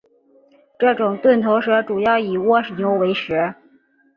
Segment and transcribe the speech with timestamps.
[0.79, 3.53] 这种钝头蛇主要以蜗牛为食。